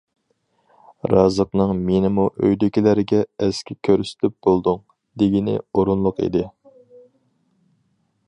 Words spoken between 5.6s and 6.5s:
ئورۇنلۇق ئىدى.